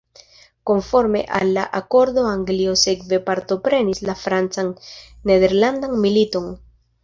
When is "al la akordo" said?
1.39-2.23